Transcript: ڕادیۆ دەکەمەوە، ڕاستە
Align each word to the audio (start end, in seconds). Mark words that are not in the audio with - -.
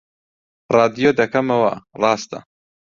ڕادیۆ 0.75 1.09
دەکەمەوە، 1.19 1.71
ڕاستە 2.01 2.39